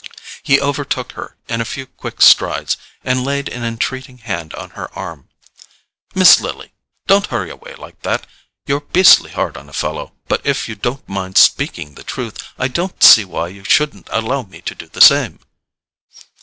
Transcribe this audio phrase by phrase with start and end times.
[0.41, 4.89] He overtook her in a few quick strides, and laid an entreating hand on her
[4.97, 5.29] arm.
[6.15, 8.25] "Miss Lily—don't hurry away like that.
[8.65, 12.67] You're beastly hard on a fellow; but if you don't mind speaking the truth I
[12.67, 15.39] don't see why you shouldn't allow me to do the same."